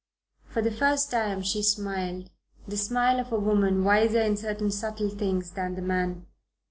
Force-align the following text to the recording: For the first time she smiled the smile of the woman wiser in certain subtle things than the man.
For 0.45 0.63
the 0.63 0.71
first 0.71 1.11
time 1.11 1.43
she 1.43 1.61
smiled 1.61 2.31
the 2.67 2.75
smile 2.75 3.19
of 3.19 3.29
the 3.29 3.39
woman 3.39 3.83
wiser 3.83 4.21
in 4.23 4.35
certain 4.35 4.71
subtle 4.71 5.09
things 5.09 5.51
than 5.51 5.75
the 5.75 5.83
man. 5.83 6.25